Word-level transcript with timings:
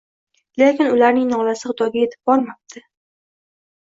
Lekin 0.61 0.87
ularning 0.93 1.27
nolasi 1.33 1.67
Xudoga 1.71 2.01
yetib 2.03 2.31
bormabdi. 2.31 2.83